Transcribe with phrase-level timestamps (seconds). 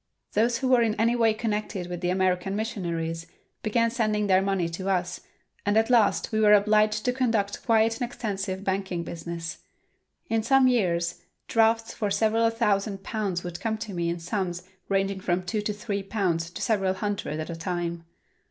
[0.33, 3.27] Those who were in any way connected with the American missionaries
[3.61, 5.19] began sending their money to us,
[5.63, 9.59] and at last we were obliged to conduct quite an extensive banking business.
[10.27, 15.19] In some years drafts for several thousand pounds would come to me in sums ranging
[15.19, 18.03] from two or three pounds to several hundred at a time.